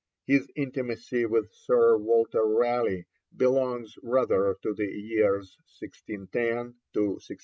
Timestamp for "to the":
4.63-4.87